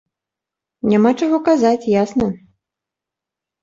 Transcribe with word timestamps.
Няма 0.93 1.11
чаго 1.21 1.41
сказаць, 1.45 1.89
ясна. 2.03 2.35